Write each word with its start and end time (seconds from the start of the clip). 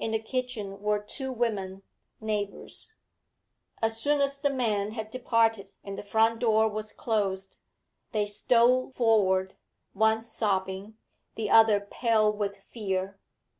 In 0.00 0.10
the 0.10 0.18
kitchen 0.18 0.80
were 0.80 0.98
two 0.98 1.30
women, 1.30 1.84
neighbours; 2.20 2.94
as 3.80 3.96
soon 3.96 4.20
as 4.20 4.36
the 4.36 4.50
men 4.50 4.90
had 4.90 5.08
departed, 5.12 5.70
and 5.84 5.96
the 5.96 6.02
front 6.02 6.40
door 6.40 6.66
was 6.66 6.90
closed, 6.92 7.58
they 8.10 8.26
stole 8.26 8.90
forward, 8.90 9.54
one 9.92 10.20
sobbing, 10.20 10.96
the 11.36 11.48
other 11.48 11.78
pale 11.78 12.32
with 12.32 12.56
fear. 12.56 13.20